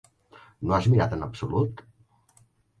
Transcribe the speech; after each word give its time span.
No 0.69 0.73
has 0.77 0.87
mirat 0.95 1.15
en 1.19 1.27
absolut? 1.27 1.87